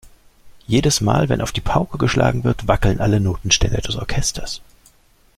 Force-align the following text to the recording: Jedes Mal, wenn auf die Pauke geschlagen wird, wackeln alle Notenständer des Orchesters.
Jedes 0.65 0.99
Mal, 0.99 1.29
wenn 1.29 1.41
auf 1.41 1.51
die 1.51 1.61
Pauke 1.61 1.99
geschlagen 1.99 2.43
wird, 2.43 2.67
wackeln 2.67 2.99
alle 2.99 3.19
Notenständer 3.19 3.81
des 3.81 3.97
Orchesters. 3.97 4.61